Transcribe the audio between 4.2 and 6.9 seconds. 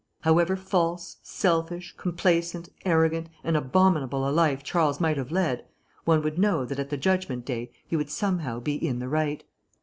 a life Charles might have led, one would know that at